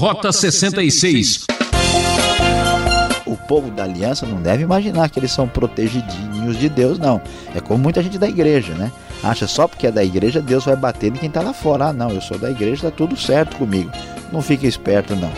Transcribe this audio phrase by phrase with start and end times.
[0.00, 1.44] Rota 66
[3.26, 7.20] o povo da aliança não deve imaginar que eles são protegidinhos de Deus, não.
[7.54, 8.90] É como muita gente da igreja, né?
[9.22, 11.88] Acha só porque é da igreja, Deus vai bater em quem está lá fora.
[11.88, 13.90] Ah, não, eu sou da igreja, está tudo certo comigo.
[14.32, 15.30] Não fique esperto, não.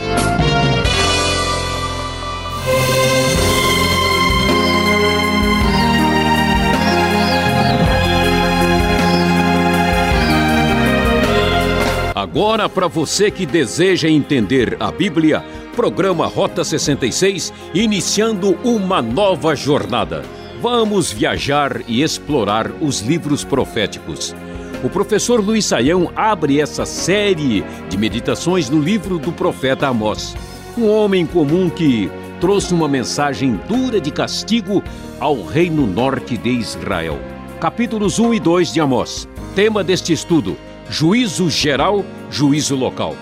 [12.32, 15.44] Agora, para você que deseja entender a Bíblia,
[15.76, 20.22] programa Rota 66, iniciando uma nova jornada.
[20.58, 24.34] Vamos viajar e explorar os livros proféticos.
[24.82, 30.34] O professor Luiz Saião abre essa série de meditações no livro do profeta Amós.
[30.78, 34.82] Um homem comum que trouxe uma mensagem dura de castigo
[35.20, 37.18] ao reino norte de Israel.
[37.60, 39.28] Capítulos 1 e 2 de Amós.
[39.54, 40.56] Tema deste estudo:
[40.92, 43.16] juízo geral, juízo local.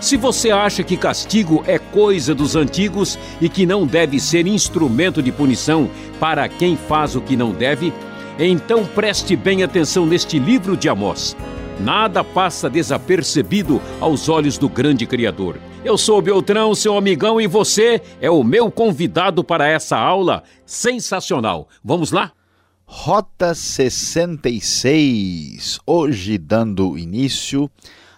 [0.00, 5.22] Se você acha que castigo é coisa dos antigos e que não deve ser instrumento
[5.22, 7.92] de punição para quem faz o que não deve,
[8.38, 11.36] então preste bem atenção neste livro de Amós.
[11.78, 15.58] Nada passa desapercebido aos olhos do grande Criador.
[15.84, 21.68] Eu sou Beltrão, seu amigão, e você é o meu convidado para essa aula sensacional.
[21.84, 22.32] Vamos lá?
[22.92, 27.70] Rota 66, hoje dando início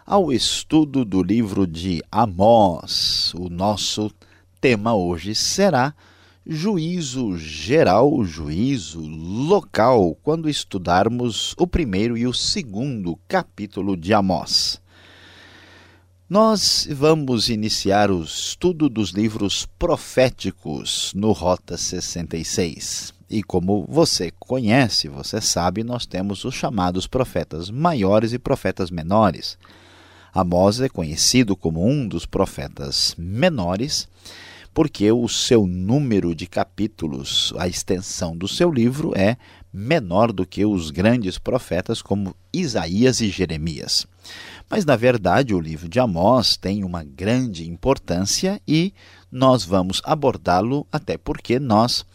[0.05, 3.35] ao estudo do livro de Amós.
[3.35, 4.11] O nosso
[4.63, 5.95] tema hoje será
[6.45, 14.82] juízo geral, juízo local, quando estudarmos o primeiro e o segundo capítulo de Amós.
[16.33, 23.13] Nós vamos iniciar o estudo dos livros proféticos no Rota 66.
[23.29, 29.59] E como você conhece, você sabe, nós temos os chamados profetas maiores e profetas menores.
[30.33, 34.09] Amós é conhecido como um dos profetas menores,
[34.73, 39.37] porque o seu número de capítulos, a extensão do seu livro é
[39.71, 44.07] menor do que os grandes profetas como Isaías e Jeremias.
[44.75, 48.95] Mas, na verdade, o livro de Amós tem uma grande importância e
[49.31, 52.07] nós vamos abordá-lo, até porque nós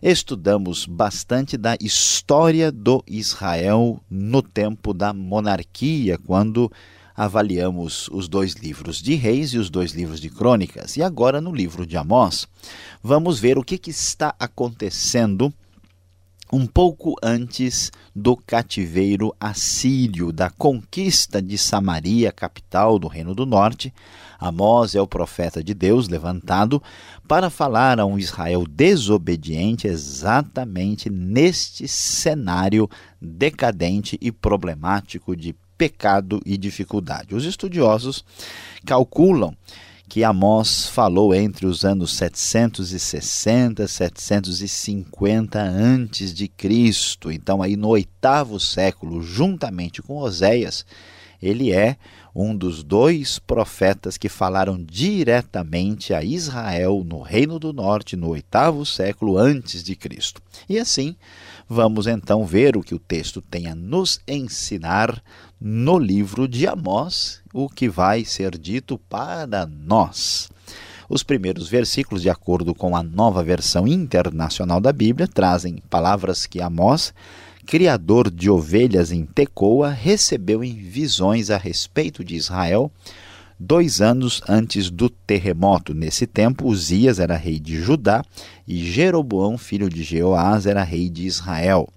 [0.00, 6.70] estudamos bastante da história do Israel no tempo da monarquia, quando
[7.16, 10.96] avaliamos os dois livros de Reis e os dois livros de Crônicas.
[10.96, 12.46] E agora, no livro de Amós,
[13.02, 15.52] vamos ver o que, que está acontecendo
[16.52, 23.92] um pouco antes do cativeiro assírio, da conquista de Samaria, capital do Reino do Norte.
[24.38, 26.82] Amós é o profeta de Deus levantado
[27.26, 32.88] para falar a um Israel desobediente exatamente neste cenário
[33.20, 37.34] decadente e problemático de pecado e dificuldade.
[37.34, 38.24] Os estudiosos
[38.86, 39.56] calculam
[40.08, 47.32] que Amós falou entre os anos 760 e 750 antes de Cristo.
[47.32, 50.84] Então aí no oitavo século, juntamente com Oséias,
[51.42, 51.96] ele é
[52.34, 58.84] um dos dois profetas que falaram diretamente a Israel no Reino do Norte no oitavo
[58.84, 60.42] século antes de Cristo.
[60.68, 61.14] E assim,
[61.68, 65.22] vamos então ver o que o texto tem a nos ensinar
[65.60, 70.48] no livro de Amós, o que vai ser dito para nós.
[71.08, 76.60] Os primeiros versículos, de acordo com a nova versão internacional da Bíblia, trazem palavras que
[76.60, 77.12] Amós,
[77.66, 82.90] criador de ovelhas em Tecoa, recebeu em visões a respeito de Israel
[83.64, 85.94] dois anos antes do terremoto.
[85.94, 88.22] Nesse tempo, Uzias era rei de Judá
[88.68, 91.88] e Jeroboão, filho de Jeoás, era rei de Israel.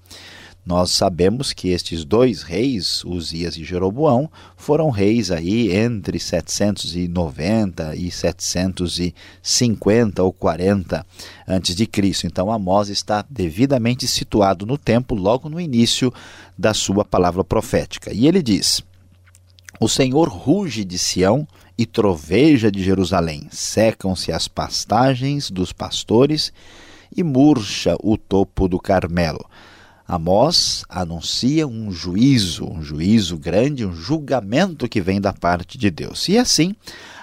[0.66, 8.12] Nós sabemos que estes dois reis, Uzias e Jeroboão, foram reis aí entre 790 e
[8.12, 11.06] 750 ou 40
[11.48, 12.28] antes de Cristo.
[12.28, 16.14] Então Amós está devidamente situado no tempo logo no início
[16.58, 18.12] da sua palavra profética.
[18.14, 18.84] E ele diz:
[19.80, 23.48] O Senhor ruge de Sião e troveja de Jerusalém.
[23.52, 26.52] Secam-se as pastagens dos pastores
[27.16, 29.46] e murcha o topo do Carmelo.
[30.08, 36.30] Amós anuncia um juízo, um juízo grande, um julgamento que vem da parte de Deus.
[36.30, 36.74] E assim,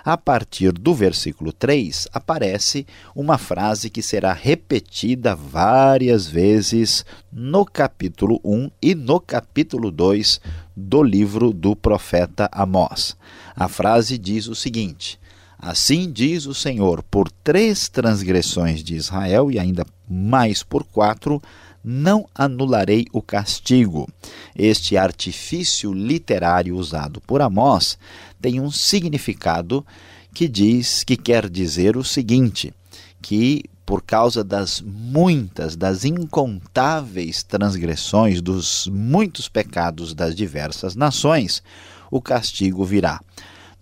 [0.04, 2.86] a partir do versículo 3, aparece
[3.16, 10.38] uma frase que será repetida várias vezes no capítulo 1 e no capítulo 2
[10.76, 13.16] do livro do profeta Amós.
[13.56, 15.18] A frase diz o seguinte:
[15.58, 21.40] Assim diz o Senhor: por três transgressões de Israel e ainda mais por quatro,
[21.84, 24.08] não anularei o castigo.
[24.56, 27.98] Este artifício literário usado por Amós
[28.40, 29.84] tem um significado
[30.32, 32.72] que diz que quer dizer o seguinte:
[33.20, 41.62] que por causa das muitas, das incontáveis transgressões, dos muitos pecados das diversas nações,
[42.10, 43.20] o castigo virá.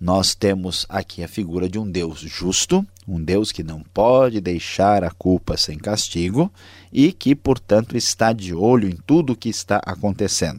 [0.03, 5.05] Nós temos aqui a figura de um Deus justo, um Deus que não pode deixar
[5.05, 6.53] a culpa sem castigo
[6.93, 10.59] e que, portanto, está de olho em tudo o que está acontecendo.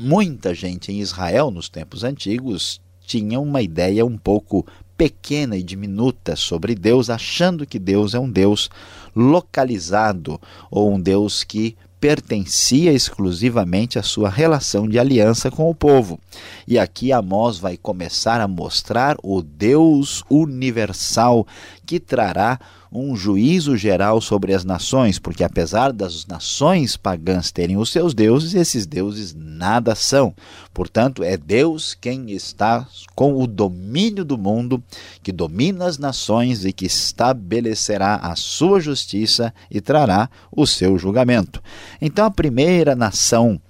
[0.00, 4.66] Muita gente em Israel, nos tempos antigos, tinha uma ideia um pouco
[4.96, 8.70] pequena e diminuta sobre Deus, achando que Deus é um Deus
[9.14, 10.40] localizado
[10.70, 16.20] ou um Deus que pertencia exclusivamente à sua relação de aliança com o povo.
[16.64, 21.44] E aqui Amós vai começar a mostrar o Deus universal
[21.84, 22.60] que trará
[22.90, 28.54] um juízo geral sobre as nações, porque apesar das nações pagãs terem os seus deuses,
[28.54, 30.34] esses deuses nada são.
[30.72, 34.82] Portanto, é Deus quem está com o domínio do mundo,
[35.22, 41.62] que domina as nações e que estabelecerá a sua justiça e trará o seu julgamento.
[42.00, 43.60] Então, a primeira nação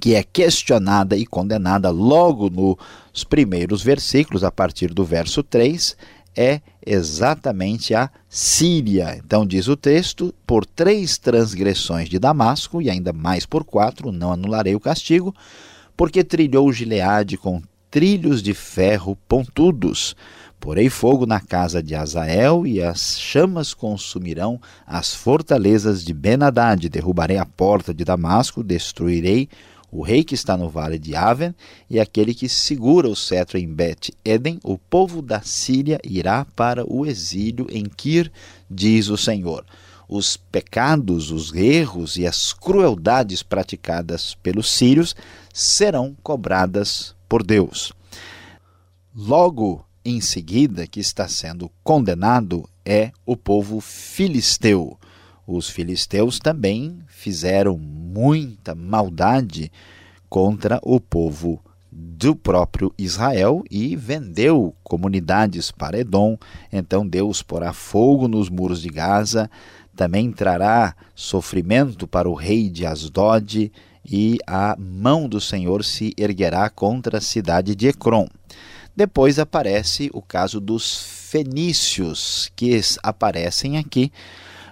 [0.00, 5.96] que é questionada e condenada logo nos primeiros versículos, a partir do verso 3,
[6.38, 9.20] é exatamente a Síria.
[9.24, 14.32] Então, diz o texto: por três transgressões de Damasco, e ainda mais por quatro, não
[14.32, 15.34] anularei o castigo,
[15.96, 20.14] porque trilhou Gileade com trilhos de ferro pontudos.
[20.60, 26.88] Porei fogo na casa de Azael, e as chamas consumirão as fortalezas de Benadad.
[26.88, 29.48] Derrubarei a porta de Damasco, destruirei
[29.90, 31.54] o rei que está no vale de Aven
[31.88, 37.06] e aquele que segura o cetro em Bet-Eden, o povo da Síria irá para o
[37.06, 38.30] exílio em Kir,
[38.70, 39.64] diz o Senhor.
[40.08, 45.14] Os pecados, os erros e as crueldades praticadas pelos sírios
[45.52, 47.92] serão cobradas por Deus.
[49.14, 54.98] Logo em seguida, que está sendo condenado é o povo filisteu.
[55.46, 59.70] Os filisteus também fizeram muita maldade
[60.30, 66.38] contra o povo do próprio Israel e vendeu comunidades para Edom.
[66.72, 69.50] Então Deus porá fogo nos muros de Gaza,
[69.94, 73.70] também trará sofrimento para o rei de Asdod
[74.10, 78.26] e a mão do Senhor se erguerá contra a cidade de Ecrom.
[78.96, 80.96] Depois aparece o caso dos
[81.30, 84.10] fenícios, que aparecem aqui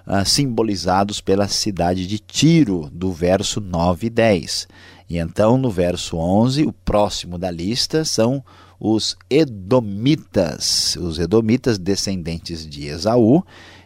[0.06, 4.68] uh, simbolizados pela cidade de Tiro, do verso 9 e 10.
[5.08, 8.42] E então, no verso 11, o próximo da lista são
[8.78, 13.44] os Edomitas, os Edomitas descendentes de Esaú,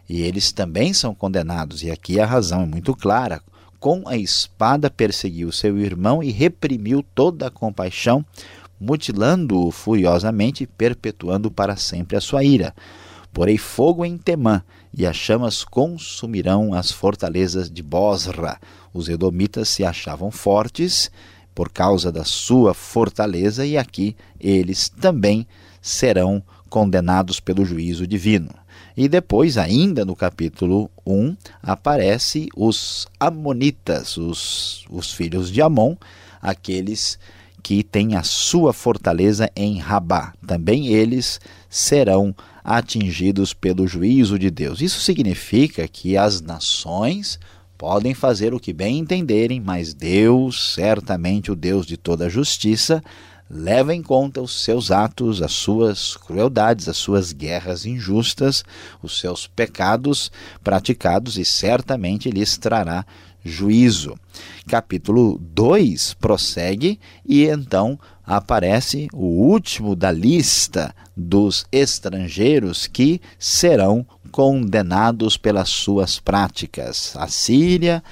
[0.08, 1.82] e eles também são condenados.
[1.82, 3.40] E aqui a razão é muito clara.
[3.78, 8.25] Com a espada perseguiu seu irmão e reprimiu toda a compaixão,
[8.78, 12.75] mutilando-o furiosamente e perpetuando para sempre a sua ira.
[13.32, 14.62] Porei fogo em Temã,
[14.93, 18.59] e as chamas consumirão as fortalezas de Bosra.
[18.93, 21.11] Os edomitas se achavam fortes
[21.55, 25.47] por causa da sua fortaleza, e aqui eles também
[25.81, 28.51] serão condenados pelo juízo divino.
[28.97, 35.97] E depois, ainda no capítulo 1, aparece os Amonitas, os, os filhos de Amon,
[36.41, 37.19] aqueles
[37.63, 40.33] que têm a sua fortaleza em Rabá.
[40.47, 42.35] Também eles serão
[42.70, 44.81] atingidos pelo juízo de Deus.
[44.81, 47.36] Isso significa que as nações
[47.77, 53.03] podem fazer o que bem entenderem, mas Deus, certamente o Deus de toda justiça,
[53.50, 58.62] leva em conta os seus atos, as suas crueldades, as suas guerras injustas,
[59.03, 60.31] os seus pecados
[60.62, 63.05] praticados e certamente lhes trará
[63.44, 64.19] juízo.
[64.69, 75.37] Capítulo 2 prossegue e então aparece o último da lista dos estrangeiros que serão condenados
[75.37, 77.15] pelas suas práticas.
[77.17, 78.03] A Síria,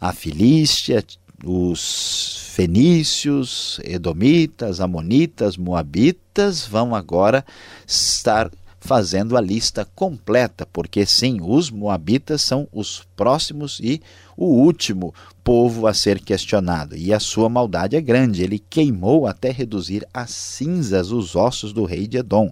[0.00, 1.04] a Filístia,
[1.44, 7.44] os fenícios, edomitas, amonitas, moabitas vão agora
[7.86, 14.00] estar fazendo a lista completa, porque sim, os moabitas são os próximos e
[14.36, 16.96] o último povo a ser questionado.
[16.96, 21.84] E a sua maldade é grande, ele queimou até reduzir a cinzas os ossos do
[21.84, 22.50] rei de Edom.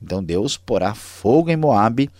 [0.00, 2.10] Então Deus porá fogo em Moabe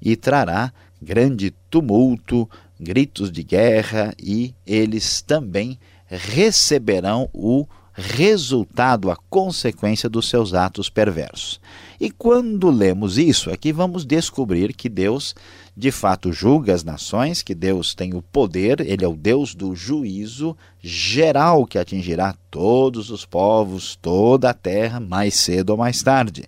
[0.00, 2.48] e trará grande tumulto,
[2.80, 11.60] gritos de guerra e eles também receberão o resultado, a consequência dos seus atos perversos.
[12.02, 15.36] E quando lemos isso, aqui vamos descobrir que Deus
[15.76, 19.72] de fato julga as nações, que Deus tem o poder, ele é o Deus do
[19.72, 26.42] juízo geral que atingirá todos os povos, toda a terra, mais cedo ou mais tarde.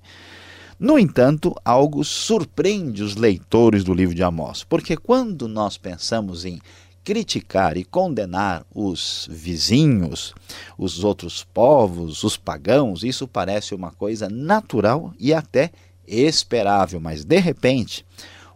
[0.76, 6.60] No entanto, algo surpreende os leitores do livro de Amós, porque quando nós pensamos em
[7.04, 10.34] criticar e condenar os vizinhos,
[10.78, 15.70] os outros povos, os pagãos, isso parece uma coisa natural e até
[16.06, 18.04] esperável, mas de repente,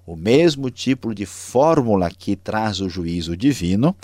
[0.07, 3.95] o mesmo tipo de fórmula que traz o juízo divino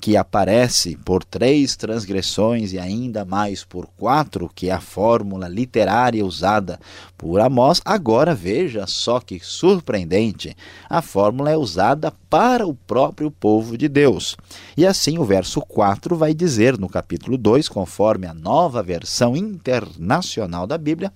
[0.00, 6.24] que aparece por três transgressões e ainda mais por quatro, que é a fórmula literária
[6.24, 6.80] usada
[7.18, 10.56] por Amós, agora veja só que surpreendente,
[10.88, 14.36] a fórmula é usada para o próprio povo de Deus.
[14.74, 20.66] E assim o verso 4 vai dizer no capítulo 2, conforme a nova versão internacional
[20.66, 21.12] da Bíblia,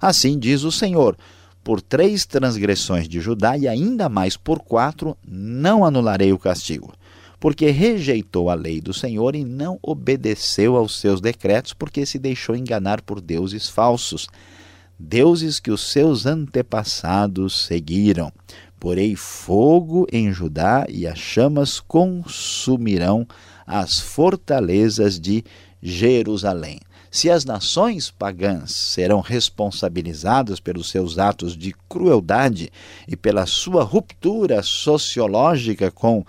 [0.00, 1.16] assim diz o Senhor
[1.64, 6.92] por três transgressões de Judá e ainda mais por quatro, não anularei o castigo
[7.40, 12.56] porque rejeitou a lei do Senhor e não obedeceu aos seus decretos, porque se deixou
[12.56, 14.26] enganar por deuses falsos,
[14.98, 18.32] deuses que os seus antepassados seguiram.
[18.80, 23.26] Porei fogo em Judá e as chamas consumirão
[23.66, 25.44] as fortalezas de
[25.82, 26.80] Jerusalém.
[27.10, 32.70] Se as nações pagãs serão responsabilizadas pelos seus atos de crueldade
[33.06, 36.24] e pela sua ruptura sociológica com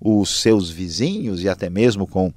[0.00, 2.32] os seus vizinhos e até mesmo com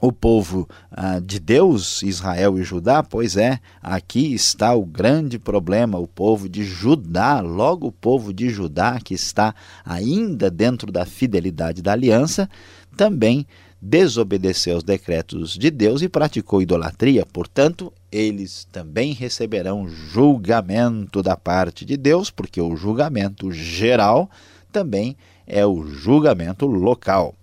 [0.00, 3.02] o povo ah, de Deus, Israel e Judá?
[3.02, 8.48] Pois é, aqui está o grande problema, o povo de Judá, logo o povo de
[8.48, 9.54] Judá, que está
[9.84, 12.48] ainda dentro da fidelidade da aliança,
[12.96, 13.46] também
[13.80, 21.84] desobedeceu aos decretos de Deus e praticou idolatria, portanto, eles também receberão julgamento da parte
[21.84, 24.30] de Deus, porque o julgamento geral
[24.72, 27.34] também é o julgamento local.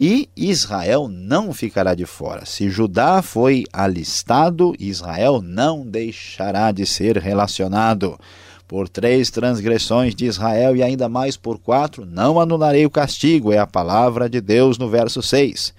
[0.00, 2.46] E Israel não ficará de fora.
[2.46, 8.16] Se Judá foi alistado, Israel não deixará de ser relacionado.
[8.68, 13.58] Por três transgressões de Israel e ainda mais por quatro, não anularei o castigo, é
[13.58, 15.74] a palavra de Deus no verso 6.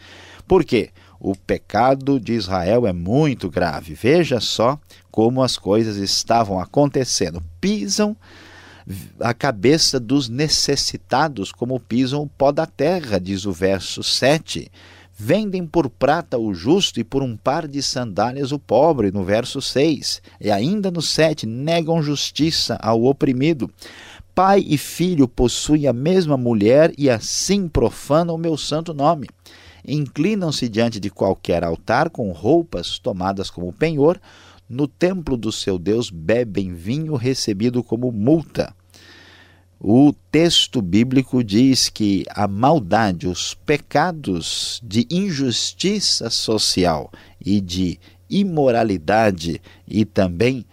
[0.46, 0.90] Por quê?
[1.18, 3.94] O pecado de Israel é muito grave.
[3.94, 4.80] Veja só
[5.12, 7.44] como as coisas estavam acontecendo.
[7.62, 8.18] Pisam
[9.20, 14.72] a cabeça dos necessitados, como pisam o pó da terra, diz o verso 7.
[15.22, 19.62] Vendem por prata o justo e por um par de sandálias o pobre, no verso
[19.62, 20.22] 6.
[20.40, 23.70] E ainda no 7, negam justiça ao oprimido.
[24.34, 29.28] Pai e filho possuem a mesma mulher e assim profanam o meu santo nome.
[29.86, 34.20] Inclinam-se diante de qualquer altar com roupas tomadas como penhor.
[34.70, 38.74] No templo do seu Deus bebem vinho recebido como multa.
[39.82, 47.10] O texto bíblico diz que a maldade, os pecados de injustiça social
[47.40, 47.98] e de
[48.30, 50.66] imoralidade e também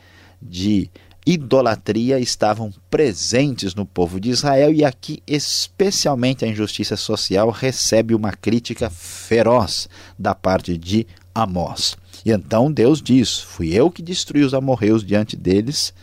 [0.42, 0.90] de
[1.24, 8.32] idolatria estavam presentes no povo de Israel e aqui especialmente a injustiça social recebe uma
[8.32, 11.96] crítica feroz da parte de Amós.
[12.24, 15.94] E então Deus diz: Fui eu que destruí os amorreus diante deles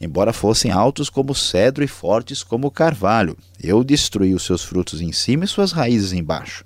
[0.00, 3.36] embora fossem altos como cedro e fortes como carvalho.
[3.62, 6.64] Eu destruí os seus frutos em cima e suas raízes embaixo.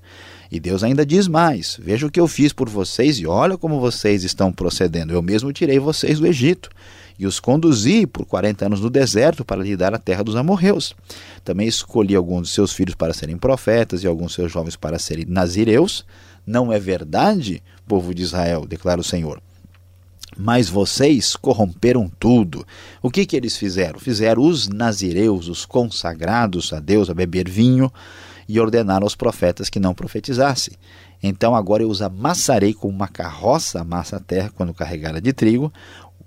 [0.51, 3.79] E Deus ainda diz mais: Veja o que eu fiz por vocês e olha como
[3.79, 5.13] vocês estão procedendo.
[5.13, 6.71] Eu mesmo tirei vocês do Egito
[7.19, 10.95] e os conduzi por 40 anos no deserto para lhe dar a terra dos amorreus.
[11.45, 14.99] Também escolhi alguns de seus filhos para serem profetas e alguns de seus jovens para
[14.99, 16.05] serem nazireus.
[16.47, 19.41] Não é verdade, povo de Israel, declara o Senhor.
[20.37, 22.67] Mas vocês corromperam tudo.
[23.03, 23.99] O que, que eles fizeram?
[23.99, 27.93] Fizeram os nazireus, os consagrados a Deus, a beber vinho,
[28.49, 30.75] e ordenaram aos profetas que não profetizassem.
[31.23, 35.73] Então agora eu os amassarei com uma carroça amassa a terra quando carregada de trigo.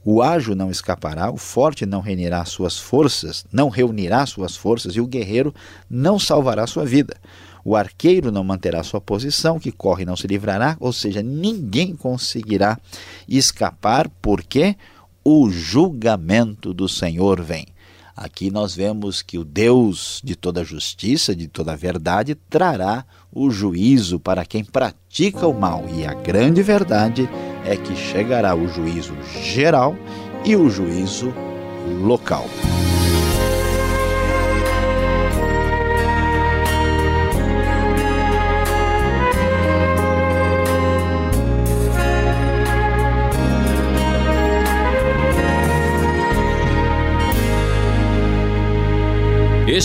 [0.05, 5.01] O ágil não escapará, o forte não reunirá suas forças, não reunirá suas forças, e
[5.01, 5.55] o guerreiro
[5.89, 7.15] não salvará sua vida.
[7.65, 12.77] O arqueiro não manterá sua posição, que corre não se livrará, ou seja, ninguém conseguirá
[13.27, 14.75] escapar, porque
[15.23, 17.67] o julgamento do Senhor vem.
[18.15, 24.19] Aqui nós vemos que o Deus de toda justiça, de toda verdade, trará o juízo
[24.19, 25.85] para quem pratica o mal.
[25.89, 27.27] E a grande verdade
[27.65, 29.95] é que chegará o juízo geral
[30.45, 31.33] e o juízo
[32.01, 32.45] local.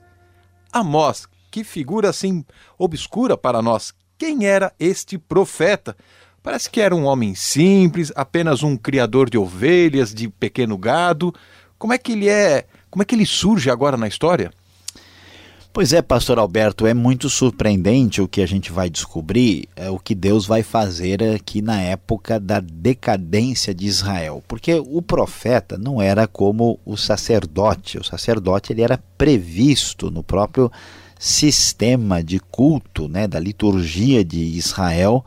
[0.72, 2.44] Amós, que figura assim
[2.78, 5.96] obscura para nós, quem era este profeta?
[6.40, 11.34] Parece que era um homem simples, apenas um criador de ovelhas, de pequeno gado.
[11.76, 12.64] Como é que ele é?
[12.88, 14.52] Como é que ele surge agora na história?
[15.74, 19.98] Pois é, pastor Alberto, é muito surpreendente o que a gente vai descobrir, é, o
[19.98, 24.44] que Deus vai fazer aqui na época da decadência de Israel.
[24.46, 27.96] Porque o profeta não era como o sacerdote.
[27.96, 30.70] O sacerdote ele era previsto no próprio
[31.18, 35.24] sistema de culto, né, da liturgia de Israel,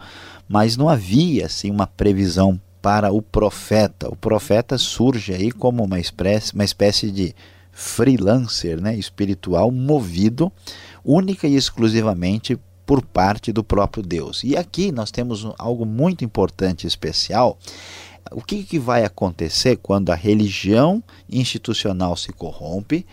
[0.47, 4.07] mas não havia assim uma previsão para o profeta.
[4.09, 7.33] O profeta surge aí como uma espécie, uma espécie de
[7.77, 10.49] freelancer né, espiritual movido
[11.03, 14.43] única e exclusivamente por parte do próprio Deus.
[14.45, 17.59] E aqui nós temos algo muito importante e especial.
[18.31, 23.05] O que, que vai acontecer quando a religião institucional se corrompe,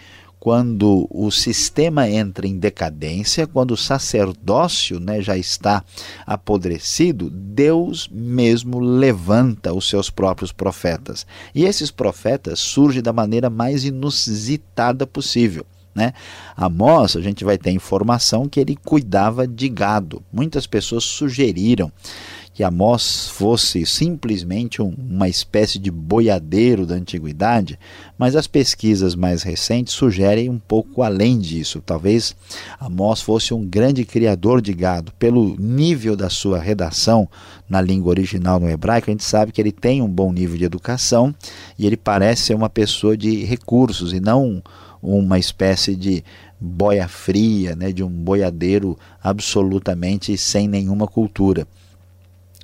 [0.42, 5.84] quando o sistema entra em decadência, quando o sacerdócio né, já está
[6.26, 11.24] apodrecido, Deus mesmo levanta os seus próprios profetas.
[11.54, 15.64] E esses profetas surgem da maneira mais inusitada possível.
[15.94, 16.12] Né?
[16.56, 20.24] Amós, a gente vai ter informação que ele cuidava de gado.
[20.32, 21.92] Muitas pessoas sugeriram
[22.54, 27.78] que Amós fosse simplesmente um, uma espécie de boiadeiro da antiguidade,
[28.18, 31.82] mas as pesquisas mais recentes sugerem um pouco além disso.
[31.84, 32.36] Talvez
[32.78, 35.12] Amós fosse um grande criador de gado.
[35.18, 37.26] Pelo nível da sua redação
[37.68, 40.64] na língua original no hebraico, a gente sabe que ele tem um bom nível de
[40.64, 41.34] educação
[41.78, 44.62] e ele parece ser uma pessoa de recursos e não
[45.02, 46.22] uma espécie de
[46.60, 51.66] boia fria, né, de um boiadeiro absolutamente sem nenhuma cultura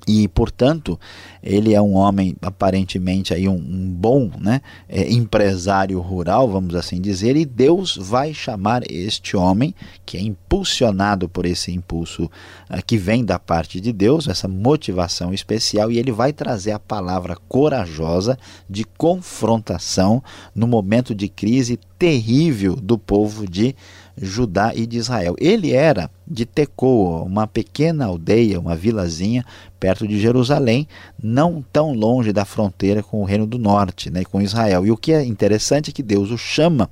[0.07, 0.99] e portanto
[1.41, 6.99] ele é um homem aparentemente aí um, um bom né, é, empresário rural vamos assim
[6.99, 9.73] dizer e Deus vai chamar este homem
[10.05, 15.33] que é impulsionado por esse impulso uh, que vem da parte de Deus essa motivação
[15.33, 18.37] especial e ele vai trazer a palavra corajosa
[18.69, 20.23] de confrontação
[20.55, 23.75] no momento de crise terrível do povo de
[24.21, 25.35] Judá e de Israel.
[25.39, 29.45] Ele era de Tecoa, uma pequena aldeia, uma vilazinha
[29.79, 30.87] perto de Jerusalém,
[31.21, 34.85] não tão longe da fronteira com o Reino do Norte, né, com Israel.
[34.85, 36.89] E o que é interessante é que Deus o chama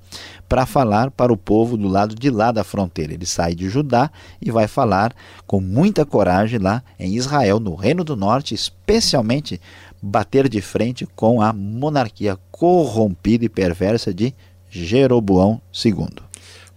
[0.48, 3.14] para falar para o povo do lado de lá da fronteira.
[3.14, 4.10] Ele sai de Judá
[4.42, 5.14] e vai falar
[5.46, 9.60] com muita coragem lá em Israel, no Reino do Norte, especialmente
[10.02, 14.34] bater de frente com a monarquia corrompida e perversa de
[14.70, 16.27] Jeroboão II.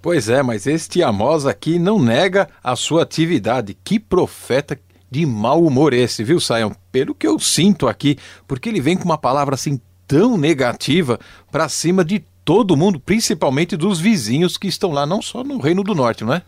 [0.02, 3.76] Pois é, mas este Amós aqui não nega a sua atividade.
[3.84, 4.78] Que profeta
[5.10, 6.74] de mau humor esse, viu, Saião?
[6.90, 8.16] Pelo que eu sinto aqui,
[8.48, 11.20] porque ele vem com uma palavra assim tão negativa
[11.52, 15.84] para cima de todo mundo, principalmente dos vizinhos que estão lá, não só no Reino
[15.84, 16.42] do Norte, não é?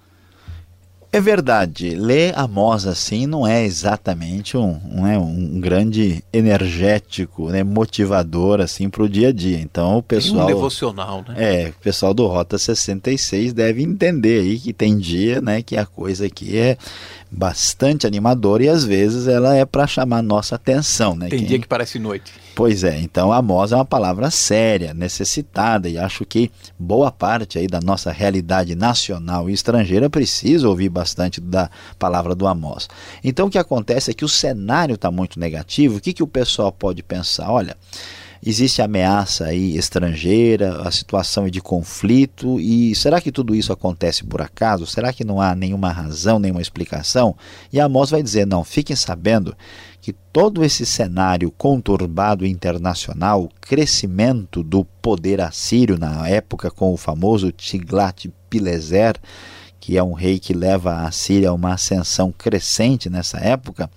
[1.14, 7.62] É verdade, ler Amós assim não é exatamente um, um, é um grande energético, né,
[7.62, 9.60] motivador assim para o dia a dia.
[9.60, 10.46] Então o pessoal.
[10.46, 11.34] Tem um devocional, né?
[11.36, 15.84] É, o pessoal do Rota 66 deve entender aí que tem dia né, que a
[15.84, 16.78] coisa aqui é
[17.34, 21.16] bastante animadora e às vezes ela é para chamar nossa atenção.
[21.16, 21.28] Né?
[21.28, 21.48] Tem Quem...
[21.48, 22.30] dia que parece noite.
[22.54, 27.66] Pois é, então Amós é uma palavra séria, necessitada, e acho que boa parte aí
[27.66, 32.88] da nossa realidade nacional e estrangeira precisa ouvir bastante da palavra do Amós.
[33.24, 36.26] Então o que acontece é que o cenário está muito negativo, o que, que o
[36.26, 37.50] pessoal pode pensar?
[37.50, 37.74] Olha,
[38.44, 44.24] existe ameaça aí estrangeira, a situação é de conflito, e será que tudo isso acontece
[44.24, 44.86] por acaso?
[44.86, 47.36] Será que não há nenhuma razão, nenhuma explicação?
[47.72, 49.56] E Amós vai dizer, não, fiquem sabendo
[50.00, 56.96] que todo esse cenário conturbado internacional, o crescimento do poder assírio na época com o
[56.96, 59.14] famoso Tiglat-Pileser,
[59.78, 63.88] que é um rei que leva a Síria a uma ascensão crescente nessa época,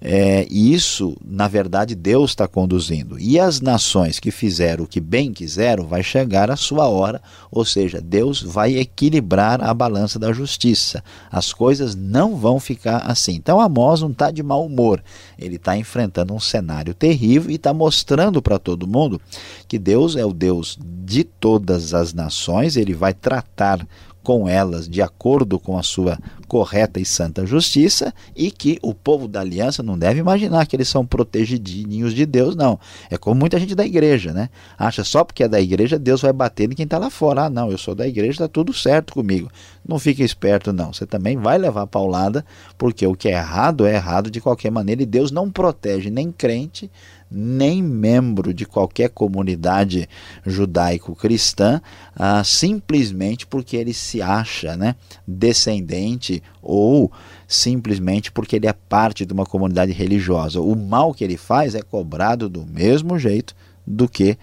[0.00, 3.18] é, e isso, na verdade, Deus está conduzindo.
[3.18, 7.64] E as nações que fizeram o que bem quiseram, vai chegar a sua hora, ou
[7.64, 11.02] seja, Deus vai equilibrar a balança da justiça.
[11.30, 13.34] As coisas não vão ficar assim.
[13.34, 15.02] Então Amós não está de mau humor.
[15.38, 19.20] Ele está enfrentando um cenário terrível e está mostrando para todo mundo
[19.68, 23.86] que Deus é o Deus de todas as nações, ele vai tratar
[24.26, 29.28] com elas de acordo com a sua correta e santa justiça e que o povo
[29.28, 32.76] da aliança não deve imaginar que eles são protegidinhos de Deus, não.
[33.08, 34.50] É como muita gente da igreja, né?
[34.76, 37.44] Acha só porque é da igreja Deus vai bater em quem está lá fora.
[37.44, 39.48] Ah, não, eu sou da igreja, está tudo certo comigo.
[39.86, 40.92] Não fique esperto, não.
[40.92, 42.44] Você também vai levar paulada,
[42.76, 46.32] porque o que é errado é errado de qualquer maneira e Deus não protege nem
[46.32, 46.90] crente
[47.30, 50.08] nem membro de qualquer comunidade
[50.44, 51.80] judaico-cristã,
[52.14, 54.94] ah, simplesmente porque ele se acha né,
[55.26, 57.10] descendente ou
[57.48, 60.60] simplesmente porque ele é parte de uma comunidade religiosa.
[60.60, 63.54] O mal que ele faz é cobrado do mesmo jeito
[63.86, 64.36] do que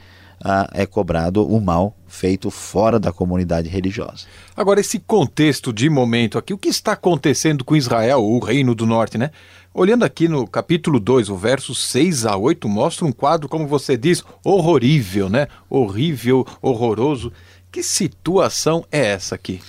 [0.43, 4.25] ah, é cobrado o mal feito fora da comunidade religiosa.
[4.56, 8.86] Agora, esse contexto de momento aqui, o que está acontecendo com Israel, o reino do
[8.86, 9.32] norte, né?
[9.73, 13.97] Olhando aqui no capítulo 2, o verso 6 a 8, mostra um quadro, como você
[13.97, 15.47] diz, horrorível, né?
[15.69, 17.32] Horrível, horroroso.
[17.71, 19.60] Que situação é essa aqui?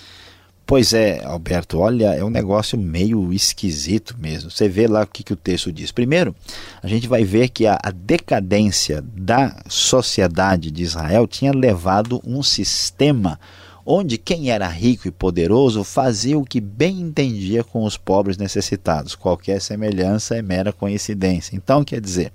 [0.67, 4.51] Pois é, Alberto, olha, é um negócio meio esquisito mesmo.
[4.51, 5.93] Você vê lá o que, que o texto diz.
[5.93, 6.35] Primeiro,
[6.83, 12.43] a gente vai ver que a, a decadência da sociedade de Israel tinha levado um
[12.43, 13.39] sistema
[13.85, 19.15] onde quem era rico e poderoso fazia o que bem entendia com os pobres necessitados.
[19.15, 21.55] Qualquer semelhança é mera coincidência.
[21.55, 22.33] Então, quer dizer,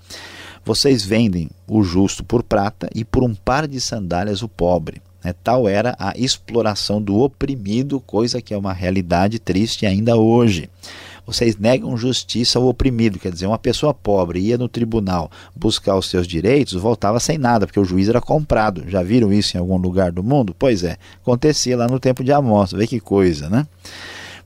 [0.63, 5.01] vocês vendem o justo por prata e por um par de sandálias o pobre.
[5.23, 5.33] Né?
[5.43, 10.69] Tal era a exploração do oprimido, coisa que é uma realidade triste ainda hoje.
[11.25, 16.09] Vocês negam justiça ao oprimido, quer dizer, uma pessoa pobre ia no tribunal buscar os
[16.09, 18.85] seus direitos, voltava sem nada, porque o juiz era comprado.
[18.87, 20.55] Já viram isso em algum lugar do mundo?
[20.57, 23.67] Pois é, acontecia lá no tempo de Amós, vê que coisa, né?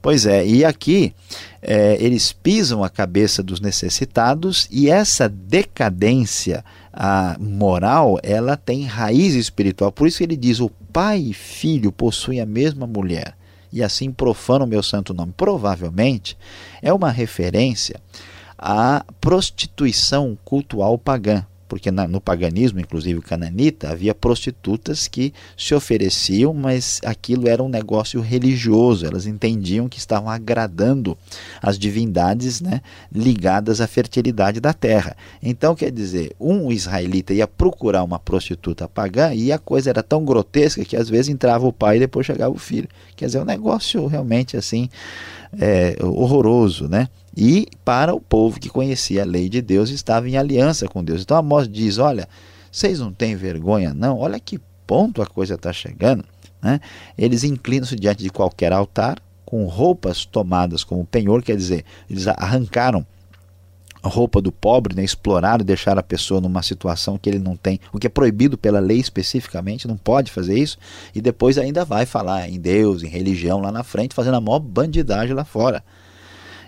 [0.01, 1.13] Pois é, e aqui
[1.62, 9.34] é, eles pisam a cabeça dos necessitados e essa decadência a moral, ela tem raiz
[9.34, 9.91] espiritual.
[9.91, 13.36] Por isso ele diz: o pai e filho possuem a mesma mulher
[13.71, 15.34] e assim profana o meu santo nome.
[15.36, 16.38] Provavelmente
[16.82, 17.99] é uma referência
[18.58, 26.53] à prostituição cultual pagã porque na, no paganismo, inclusive cananita, havia prostitutas que se ofereciam,
[26.53, 31.17] mas aquilo era um negócio religioso, elas entendiam que estavam agradando
[31.59, 32.79] as divindades né,
[33.12, 35.17] ligadas à fertilidade da terra.
[35.41, 40.23] Então, quer dizer, um israelita ia procurar uma prostituta pagã e a coisa era tão
[40.23, 42.88] grotesca que às vezes entrava o pai e depois chegava o filho.
[43.15, 44.88] Quer dizer, um negócio realmente assim
[45.59, 47.09] é, horroroso, né?
[47.36, 51.22] E para o povo que conhecia a lei de Deus estava em aliança com Deus.
[51.22, 52.28] Então Amós diz: olha,
[52.72, 54.19] vocês não têm vergonha, não?
[54.19, 56.24] Olha que ponto a coisa está chegando.
[56.62, 56.80] Né?
[57.17, 63.06] Eles inclinam-se diante de qualquer altar, com roupas tomadas como penhor, quer dizer, eles arrancaram
[64.02, 67.80] a roupa do pobre, né, exploraram, deixaram a pessoa numa situação que ele não tem,
[67.93, 70.78] o que é proibido pela lei especificamente, não pode fazer isso,
[71.15, 74.60] e depois ainda vai falar em Deus, em religião lá na frente, fazendo a maior
[74.60, 75.82] bandidagem lá fora.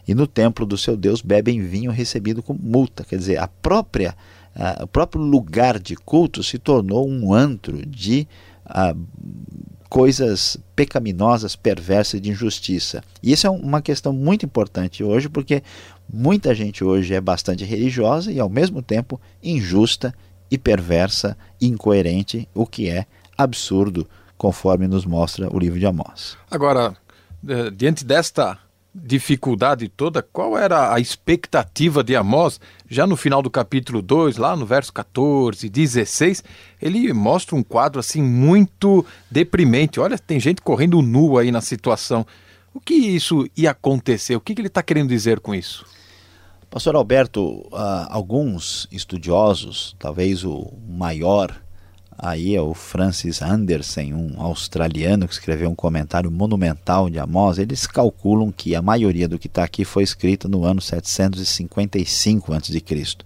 [0.07, 4.15] E no templo do seu Deus bebem vinho recebido com multa, quer dizer, a própria,
[4.81, 8.27] o próprio lugar de culto se tornou um antro de
[9.89, 13.03] coisas pecaminosas, perversas de injustiça.
[13.23, 15.63] E isso é uma questão muito importante hoje, porque
[16.11, 20.13] muita gente hoje é bastante religiosa e ao mesmo tempo injusta
[20.51, 23.05] e perversa, incoerente, o que é
[23.37, 26.37] absurdo, conforme nos mostra o livro de Amós.
[26.51, 26.95] Agora,
[27.75, 28.59] diante desta
[28.95, 32.62] dificuldade toda, qual era a expectativa de Amós?
[32.89, 36.43] Já no final do capítulo 2, lá no verso 14, 16,
[36.81, 39.99] ele mostra um quadro assim muito deprimente.
[39.99, 42.25] Olha, tem gente correndo nu aí na situação.
[42.73, 44.36] O que isso ia acontecer?
[44.36, 45.86] O que ele está querendo dizer com isso?
[46.69, 51.55] Pastor Alberto, uh, alguns estudiosos, talvez o maior
[52.17, 57.58] Aí é o Francis Anderson, um australiano que escreveu um comentário monumental de Amós.
[57.58, 63.17] Eles calculam que a maioria do que está aqui foi escrita no ano 755 a.C.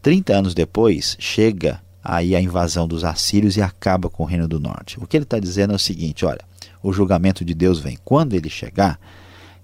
[0.00, 4.60] 30 anos depois, chega aí a invasão dos assírios e acaba com o Reino do
[4.60, 4.98] Norte.
[5.00, 6.40] O que ele está dizendo é o seguinte: olha,
[6.82, 7.98] o julgamento de Deus vem.
[8.04, 9.00] Quando ele chegar,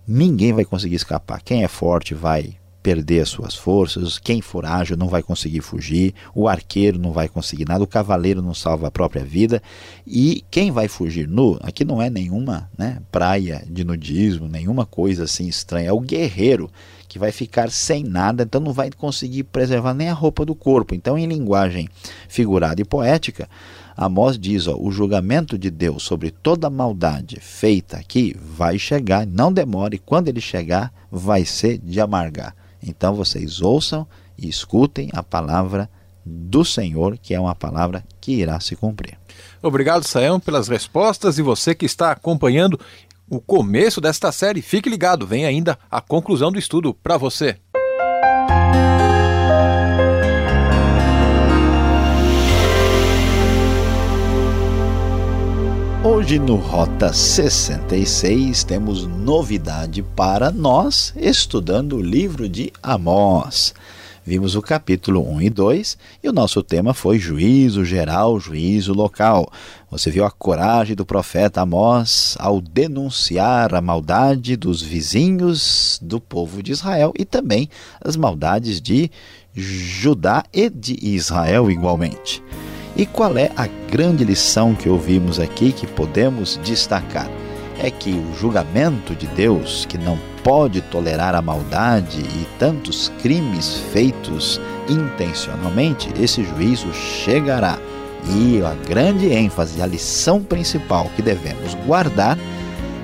[0.06, 1.42] ninguém vai conseguir escapar.
[1.42, 6.14] Quem é forte vai perder as suas forças, quem for ágil não vai conseguir fugir,
[6.34, 9.62] o arqueiro não vai conseguir nada, o cavaleiro não salva a própria vida,
[10.06, 15.24] e quem vai fugir nu, aqui não é nenhuma né, praia de nudismo, nenhuma coisa
[15.24, 16.70] assim estranha, é o guerreiro
[17.08, 20.94] que vai ficar sem nada, então não vai conseguir preservar nem a roupa do corpo.
[20.94, 21.88] Então, em linguagem
[22.28, 23.48] figurada e poética,
[23.96, 29.52] Amós diz: ó, o julgamento de Deus sobre toda maldade feita aqui vai chegar, não
[29.52, 32.54] demore, quando ele chegar, vai ser de amargar.
[32.82, 35.90] Então vocês ouçam e escutem a palavra
[36.24, 39.18] do Senhor, que é uma palavra que irá se cumprir.
[39.62, 42.78] Obrigado, Saão, pelas respostas e você que está acompanhando
[43.30, 47.58] o começo desta série, fique ligado, vem ainda a conclusão do estudo para você.
[56.28, 63.72] Hoje no Rota 66 temos novidade para nós estudando o livro de Amós.
[64.26, 69.50] Vimos o capítulo 1 e 2 e o nosso tema foi juízo geral, juízo local.
[69.90, 76.62] Você viu a coragem do profeta Amós ao denunciar a maldade dos vizinhos do povo
[76.62, 77.70] de Israel e também
[78.04, 79.10] as maldades de
[79.54, 82.42] Judá e de Israel igualmente.
[82.98, 87.30] E qual é a grande lição que ouvimos aqui que podemos destacar?
[87.78, 93.76] É que o julgamento de Deus, que não pode tolerar a maldade e tantos crimes
[93.92, 97.78] feitos intencionalmente, esse juízo chegará.
[98.26, 102.36] E a grande ênfase, a lição principal que devemos guardar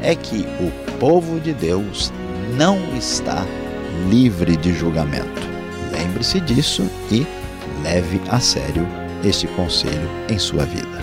[0.03, 2.13] é que o povo de Deus
[2.57, 3.47] não está
[4.11, 5.43] livre de julgamento.
[5.93, 7.25] Lembre-se disso e
[7.85, 11.03] leve a sério este conselho em sua vida.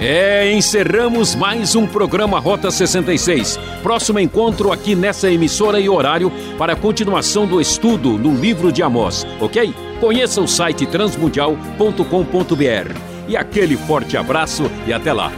[0.00, 3.58] É, encerramos mais um programa Rota 66.
[3.82, 8.82] Próximo encontro aqui nessa emissora e horário para a continuação do estudo no livro de
[8.82, 9.74] Amós, ok?
[10.00, 12.96] Conheça o site transmundial.com.br.
[13.28, 15.30] E aquele forte abraço e até lá.